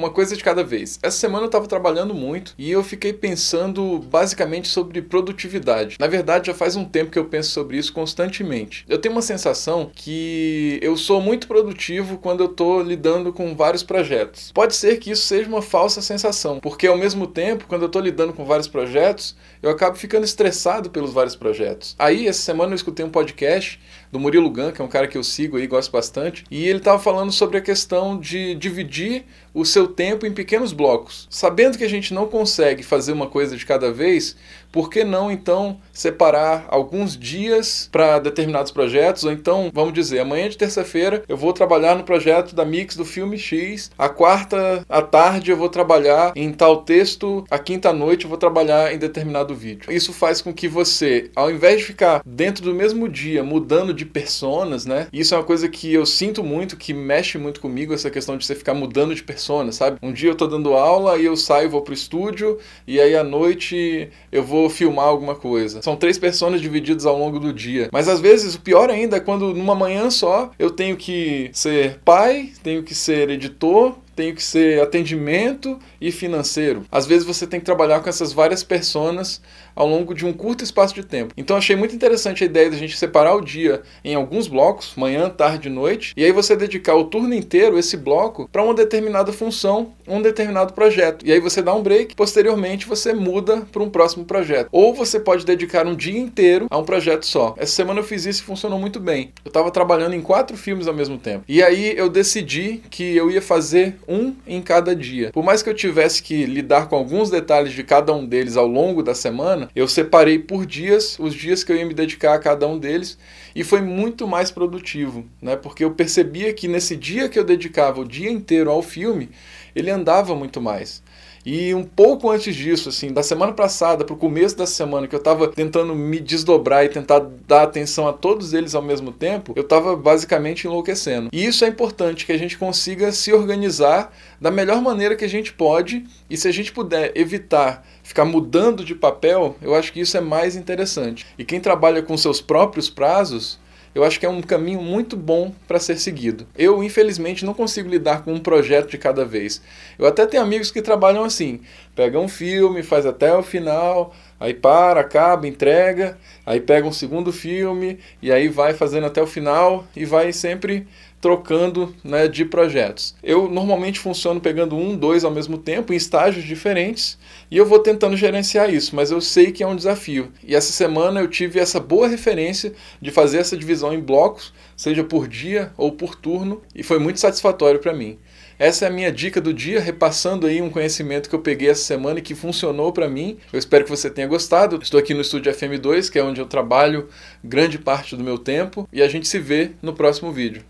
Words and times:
uma 0.00 0.10
coisa 0.10 0.34
de 0.34 0.42
cada 0.42 0.64
vez. 0.64 0.98
Essa 1.02 1.18
semana 1.18 1.44
eu 1.44 1.48
estava 1.48 1.66
trabalhando 1.66 2.14
muito 2.14 2.54
e 2.56 2.70
eu 2.70 2.82
fiquei 2.82 3.12
pensando 3.12 3.98
basicamente 3.98 4.66
sobre 4.66 5.02
produtividade. 5.02 5.96
Na 6.00 6.06
verdade, 6.06 6.46
já 6.46 6.54
faz 6.54 6.74
um 6.74 6.86
tempo 6.86 7.10
que 7.10 7.18
eu 7.18 7.26
penso 7.26 7.50
sobre 7.50 7.76
isso 7.76 7.92
constantemente. 7.92 8.84
Eu 8.88 8.98
tenho 8.98 9.14
uma 9.14 9.20
sensação 9.20 9.90
que 9.94 10.78
eu 10.80 10.96
sou 10.96 11.20
muito 11.20 11.46
produtivo 11.46 12.16
quando 12.16 12.40
eu 12.40 12.46
estou 12.46 12.82
lidando 12.82 13.30
com 13.30 13.54
vários 13.54 13.82
projetos. 13.82 14.50
Pode 14.52 14.74
ser 14.74 14.98
que 14.98 15.10
isso 15.10 15.22
seja 15.26 15.48
uma 15.48 15.60
falsa 15.60 16.00
sensação, 16.00 16.60
porque 16.60 16.86
ao 16.86 16.96
mesmo 16.96 17.26
tempo, 17.26 17.66
quando 17.68 17.82
eu 17.82 17.86
estou 17.86 18.00
lidando 18.00 18.32
com 18.32 18.44
vários 18.44 18.68
projetos, 18.68 19.36
eu 19.62 19.68
acabo 19.68 19.96
ficando 19.96 20.24
estressado 20.24 20.88
pelos 20.88 21.12
vários 21.12 21.36
projetos. 21.36 21.94
Aí, 21.98 22.26
essa 22.26 22.40
semana 22.40 22.72
eu 22.72 22.76
escutei 22.76 23.04
um 23.04 23.10
podcast 23.10 23.78
do 24.10 24.18
Murilo 24.18 24.50
Gun, 24.50 24.72
que 24.72 24.80
é 24.80 24.84
um 24.84 24.88
cara 24.88 25.06
que 25.06 25.18
eu 25.18 25.22
sigo 25.22 25.58
e 25.58 25.66
gosto 25.66 25.92
bastante, 25.92 26.44
e 26.50 26.66
ele 26.66 26.78
estava 26.78 26.98
falando 26.98 27.30
sobre 27.30 27.58
a 27.58 27.60
questão 27.60 28.18
de 28.18 28.54
dividir 28.54 29.24
o 29.52 29.64
seu 29.64 29.86
tempo 29.86 30.26
em 30.26 30.32
pequenos 30.32 30.72
blocos. 30.72 31.26
Sabendo 31.30 31.76
que 31.76 31.84
a 31.84 31.88
gente 31.88 32.14
não 32.14 32.26
consegue 32.26 32.82
fazer 32.82 33.12
uma 33.12 33.26
coisa 33.26 33.56
de 33.56 33.66
cada 33.66 33.92
vez, 33.92 34.36
por 34.72 34.90
que 34.90 35.04
não 35.04 35.30
então 35.30 35.78
separar 35.92 36.66
alguns 36.68 37.16
dias 37.16 37.88
para 37.90 38.18
determinados 38.18 38.70
projetos? 38.70 39.24
Ou 39.24 39.32
então, 39.32 39.70
vamos 39.72 39.92
dizer, 39.92 40.20
amanhã 40.20 40.48
de 40.48 40.56
terça-feira 40.56 41.22
eu 41.28 41.36
vou 41.36 41.52
trabalhar 41.52 41.96
no 41.96 42.04
projeto 42.04 42.54
da 42.54 42.64
Mix 42.64 42.96
do 42.96 43.04
filme 43.04 43.38
X, 43.38 43.90
a 43.98 44.08
quarta 44.08 44.84
à 44.88 45.02
tarde 45.02 45.50
eu 45.50 45.56
vou 45.56 45.68
trabalhar 45.68 46.32
em 46.36 46.52
tal 46.52 46.82
texto, 46.82 47.44
a 47.50 47.58
quinta 47.58 47.92
noite 47.92 48.24
eu 48.24 48.28
vou 48.28 48.38
trabalhar 48.38 48.92
em 48.92 48.98
determinado 48.98 49.54
vídeo. 49.54 49.92
Isso 49.92 50.12
faz 50.12 50.40
com 50.40 50.52
que 50.52 50.68
você, 50.68 51.30
ao 51.34 51.50
invés 51.50 51.78
de 51.78 51.84
ficar 51.84 52.22
dentro 52.24 52.64
do 52.64 52.74
mesmo 52.74 53.08
dia 53.08 53.42
mudando 53.42 53.92
de 53.92 54.04
personas, 54.04 54.86
né? 54.86 55.06
Isso 55.12 55.34
é 55.34 55.38
uma 55.38 55.44
coisa 55.44 55.68
que 55.68 55.92
eu 55.92 56.06
sinto 56.06 56.42
muito, 56.42 56.76
que 56.76 56.94
mexe 56.94 57.38
muito 57.38 57.60
comigo, 57.60 57.92
essa 57.92 58.10
questão 58.10 58.36
de 58.36 58.44
você 58.44 58.54
ficar 58.54 58.74
mudando 58.74 59.14
de 59.14 59.22
persona, 59.22 59.72
sabe? 59.72 59.98
Um 60.02 60.12
dia 60.12 60.30
eu 60.30 60.34
tô 60.34 60.46
dando 60.46 60.74
aula 60.74 61.18
e 61.18 61.24
eu 61.24 61.36
saio, 61.36 61.70
vou 61.70 61.82
pro 61.82 61.94
estúdio 61.94 62.58
e 62.86 63.00
aí 63.00 63.16
à 63.16 63.24
noite 63.24 64.10
eu 64.30 64.42
vou 64.42 64.59
filmar 64.68 65.06
alguma 65.06 65.34
coisa. 65.34 65.80
São 65.82 65.96
três 65.96 66.18
personas 66.18 66.60
divididas 66.60 67.06
ao 67.06 67.18
longo 67.18 67.38
do 67.38 67.52
dia. 67.52 67.88
Mas 67.92 68.08
às 68.08 68.20
vezes 68.20 68.54
o 68.54 68.60
pior 68.60 68.90
ainda 68.90 69.16
é 69.16 69.20
quando 69.20 69.54
numa 69.54 69.74
manhã 69.74 70.10
só 70.10 70.50
eu 70.58 70.70
tenho 70.70 70.96
que 70.96 71.50
ser 71.52 72.00
pai, 72.04 72.50
tenho 72.62 72.82
que 72.82 72.94
ser 72.94 73.30
editor, 73.30 73.94
tenho 74.14 74.34
que 74.34 74.42
ser 74.42 74.80
atendimento 74.80 75.78
e 76.00 76.10
financeiro. 76.10 76.84
Às 76.90 77.06
vezes 77.06 77.26
você 77.26 77.46
tem 77.46 77.60
que 77.60 77.66
trabalhar 77.66 78.00
com 78.00 78.08
essas 78.08 78.32
várias 78.32 78.62
personas 78.62 79.40
ao 79.74 79.86
longo 79.86 80.14
de 80.14 80.26
um 80.26 80.32
curto 80.32 80.64
espaço 80.64 80.94
de 80.94 81.02
tempo. 81.02 81.32
Então 81.36 81.56
achei 81.56 81.76
muito 81.76 81.94
interessante 81.94 82.42
a 82.42 82.46
ideia 82.46 82.68
de 82.68 82.76
a 82.76 82.78
gente 82.78 82.96
separar 82.98 83.34
o 83.34 83.40
dia 83.40 83.82
em 84.04 84.14
alguns 84.14 84.46
blocos, 84.46 84.92
manhã, 84.96 85.28
tarde 85.30 85.68
e 85.68 85.70
noite, 85.70 86.12
e 86.16 86.24
aí 86.24 86.32
você 86.32 86.56
dedicar 86.56 86.94
o 86.96 87.04
turno 87.04 87.34
inteiro, 87.34 87.78
esse 87.78 87.96
bloco, 87.96 88.48
para 88.52 88.62
uma 88.62 88.74
determinada 88.74 89.32
função, 89.32 89.92
um 90.06 90.20
determinado 90.20 90.72
projeto. 90.72 91.26
E 91.26 91.32
aí 91.32 91.40
você 91.40 91.62
dá 91.62 91.74
um 91.74 91.82
break, 91.82 92.14
posteriormente 92.14 92.86
você 92.86 93.12
muda 93.12 93.62
para 93.72 93.82
um 93.82 93.88
próximo 93.88 94.24
projeto. 94.24 94.68
Ou 94.72 94.94
você 94.94 95.18
pode 95.18 95.46
dedicar 95.46 95.86
um 95.86 95.94
dia 95.94 96.18
inteiro 96.18 96.66
a 96.70 96.78
um 96.78 96.84
projeto 96.84 97.24
só. 97.24 97.54
Essa 97.56 97.72
semana 97.72 98.00
eu 98.00 98.04
fiz 98.04 98.26
isso 98.26 98.42
e 98.42 98.44
funcionou 98.44 98.78
muito 98.78 99.00
bem. 99.00 99.32
Eu 99.44 99.48
estava 99.48 99.70
trabalhando 99.70 100.14
em 100.14 100.20
quatro 100.20 100.56
filmes 100.56 100.86
ao 100.86 100.94
mesmo 100.94 101.16
tempo. 101.18 101.44
E 101.48 101.62
aí 101.62 101.94
eu 101.96 102.08
decidi 102.08 102.82
que 102.90 103.16
eu 103.16 103.30
ia 103.30 103.40
fazer 103.40 103.96
um 104.10 104.34
em 104.44 104.60
cada 104.60 104.94
dia. 104.94 105.30
Por 105.32 105.44
mais 105.44 105.62
que 105.62 105.70
eu 105.70 105.74
tivesse 105.74 106.20
que 106.22 106.44
lidar 106.44 106.88
com 106.88 106.96
alguns 106.96 107.30
detalhes 107.30 107.72
de 107.72 107.84
cada 107.84 108.12
um 108.12 108.26
deles 108.26 108.56
ao 108.56 108.66
longo 108.66 109.02
da 109.02 109.14
semana, 109.14 109.70
eu 109.74 109.86
separei 109.86 110.38
por 110.38 110.66
dias 110.66 111.16
os 111.20 111.32
dias 111.32 111.62
que 111.62 111.70
eu 111.70 111.76
ia 111.76 111.86
me 111.86 111.94
dedicar 111.94 112.34
a 112.34 112.38
cada 112.38 112.66
um 112.66 112.76
deles 112.76 113.16
e 113.54 113.62
foi 113.62 113.80
muito 113.80 114.26
mais 114.26 114.50
produtivo, 114.50 115.24
né? 115.40 115.54
Porque 115.54 115.84
eu 115.84 115.92
percebia 115.92 116.52
que 116.52 116.66
nesse 116.66 116.96
dia 116.96 117.28
que 117.28 117.38
eu 117.38 117.44
dedicava 117.44 118.00
o 118.00 118.08
dia 118.08 118.30
inteiro 118.30 118.70
ao 118.70 118.82
filme, 118.82 119.30
ele 119.74 119.90
andava 119.90 120.34
muito 120.34 120.60
mais. 120.60 121.02
E 121.44 121.74
um 121.74 121.84
pouco 121.84 122.30
antes 122.30 122.54
disso, 122.54 122.90
assim, 122.90 123.12
da 123.12 123.22
semana 123.22 123.52
passada 123.52 124.04
para 124.04 124.14
o 124.14 124.18
começo 124.18 124.56
da 124.56 124.66
semana, 124.66 125.08
que 125.08 125.14
eu 125.14 125.18
estava 125.18 125.48
tentando 125.48 125.94
me 125.94 126.20
desdobrar 126.20 126.84
e 126.84 126.88
tentar 126.90 127.20
dar 127.46 127.62
atenção 127.62 128.06
a 128.06 128.12
todos 128.12 128.52
eles 128.52 128.74
ao 128.74 128.82
mesmo 128.82 129.10
tempo, 129.10 129.54
eu 129.56 129.62
estava 129.62 129.96
basicamente 129.96 130.66
enlouquecendo. 130.66 131.30
E 131.32 131.46
isso 131.46 131.64
é 131.64 131.68
importante, 131.68 132.26
que 132.26 132.32
a 132.32 132.38
gente 132.38 132.58
consiga 132.58 133.10
se 133.10 133.32
organizar 133.32 134.14
da 134.38 134.50
melhor 134.50 134.82
maneira 134.82 135.16
que 135.16 135.24
a 135.24 135.28
gente 135.28 135.52
pode, 135.52 136.04
e 136.28 136.36
se 136.36 136.46
a 136.46 136.52
gente 136.52 136.72
puder 136.72 137.12
evitar 137.14 137.86
ficar 138.02 138.24
mudando 138.24 138.84
de 138.84 138.94
papel, 138.94 139.56
eu 139.62 139.74
acho 139.74 139.92
que 139.92 140.00
isso 140.00 140.16
é 140.16 140.20
mais 140.20 140.56
interessante. 140.56 141.24
E 141.38 141.44
quem 141.44 141.60
trabalha 141.60 142.02
com 142.02 142.16
seus 142.18 142.40
próprios 142.40 142.90
prazos, 142.90 143.58
eu 143.94 144.04
acho 144.04 144.20
que 144.20 144.26
é 144.26 144.28
um 144.28 144.40
caminho 144.40 144.80
muito 144.80 145.16
bom 145.16 145.52
para 145.66 145.80
ser 145.80 145.98
seguido. 145.98 146.46
Eu, 146.56 146.82
infelizmente, 146.82 147.44
não 147.44 147.52
consigo 147.52 147.88
lidar 147.88 148.22
com 148.22 148.32
um 148.32 148.38
projeto 148.38 148.90
de 148.90 148.98
cada 148.98 149.24
vez. 149.24 149.60
Eu 149.98 150.06
até 150.06 150.26
tenho 150.26 150.42
amigos 150.42 150.70
que 150.70 150.80
trabalham 150.80 151.24
assim: 151.24 151.60
pega 151.94 152.18
um 152.18 152.28
filme, 152.28 152.82
faz 152.82 153.04
até 153.04 153.34
o 153.34 153.42
final, 153.42 154.14
aí 154.38 154.54
para, 154.54 155.00
acaba, 155.00 155.48
entrega, 155.48 156.16
aí 156.46 156.60
pega 156.60 156.86
um 156.86 156.92
segundo 156.92 157.32
filme 157.32 157.98
e 158.22 158.30
aí 158.30 158.48
vai 158.48 158.74
fazendo 158.74 159.06
até 159.06 159.20
o 159.20 159.26
final 159.26 159.84
e 159.94 160.04
vai 160.04 160.32
sempre 160.32 160.86
trocando 161.20 161.94
né, 162.02 162.26
de 162.26 162.44
projetos. 162.44 163.14
Eu 163.22 163.48
normalmente 163.48 164.00
funciono 164.00 164.40
pegando 164.40 164.76
um, 164.76 164.96
dois 164.96 165.24
ao 165.24 165.30
mesmo 165.30 165.58
tempo, 165.58 165.92
em 165.92 165.96
estágios 165.96 166.44
diferentes, 166.44 167.18
e 167.50 167.56
eu 167.56 167.66
vou 167.66 167.78
tentando 167.78 168.16
gerenciar 168.16 168.72
isso, 168.72 168.96
mas 168.96 169.10
eu 169.10 169.20
sei 169.20 169.52
que 169.52 169.62
é 169.62 169.66
um 169.66 169.76
desafio. 169.76 170.32
E 170.42 170.54
essa 170.54 170.72
semana 170.72 171.20
eu 171.20 171.28
tive 171.28 171.58
essa 171.58 171.78
boa 171.78 172.08
referência 172.08 172.72
de 173.00 173.10
fazer 173.10 173.38
essa 173.38 173.56
divisão 173.56 173.92
em 173.92 174.00
blocos, 174.00 174.52
seja 174.76 175.04
por 175.04 175.28
dia 175.28 175.72
ou 175.76 175.92
por 175.92 176.14
turno, 176.14 176.62
e 176.74 176.82
foi 176.82 176.98
muito 176.98 177.20
satisfatório 177.20 177.80
para 177.80 177.92
mim. 177.92 178.18
Essa 178.58 178.84
é 178.84 178.88
a 178.88 178.92
minha 178.92 179.10
dica 179.10 179.40
do 179.40 179.54
dia, 179.54 179.80
repassando 179.80 180.46
aí 180.46 180.60
um 180.60 180.68
conhecimento 180.68 181.30
que 181.30 181.34
eu 181.34 181.40
peguei 181.40 181.70
essa 181.70 181.82
semana 181.82 182.18
e 182.18 182.22
que 182.22 182.34
funcionou 182.34 182.92
para 182.92 183.08
mim. 183.08 183.38
Eu 183.50 183.58
espero 183.58 183.84
que 183.84 183.90
você 183.90 184.10
tenha 184.10 184.26
gostado. 184.26 184.78
Estou 184.82 185.00
aqui 185.00 185.14
no 185.14 185.22
estúdio 185.22 185.50
FM2, 185.50 186.10
que 186.10 186.18
é 186.18 186.22
onde 186.22 186.42
eu 186.42 186.46
trabalho 186.46 187.08
grande 187.42 187.78
parte 187.78 188.14
do 188.14 188.22
meu 188.22 188.36
tempo, 188.36 188.86
e 188.92 189.00
a 189.00 189.08
gente 189.08 189.26
se 189.26 189.38
vê 189.38 189.70
no 189.80 189.94
próximo 189.94 190.30
vídeo. 190.30 190.62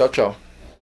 Tchau, 0.00 0.08
tchau. 0.08 0.49